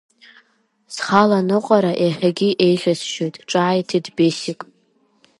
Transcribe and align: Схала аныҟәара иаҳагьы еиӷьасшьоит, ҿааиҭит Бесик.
Схала 0.93 1.37
аныҟәара 1.41 1.91
иаҳагьы 2.03 2.49
еиӷьасшьоит, 2.65 3.35
ҿааиҭит 3.49 4.05
Бесик. 4.15 4.59